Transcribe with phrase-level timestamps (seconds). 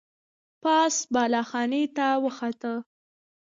[0.63, 2.73] پاس بالا خانې ته وخوته.